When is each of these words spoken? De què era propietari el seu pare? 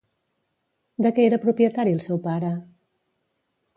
De 1.07 1.11
què 1.17 1.27
era 1.31 1.39
propietari 1.45 1.93
el 1.99 2.03
seu 2.07 2.21
pare? 2.27 2.51